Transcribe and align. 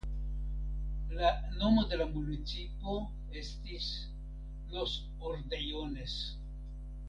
La 1.17 1.33
nomo 1.57 1.83
de 1.91 1.99
la 2.01 2.07
municipo 2.15 2.95
estis 3.43 3.87
"Los 4.75 4.99
Ordejones". 5.33 6.19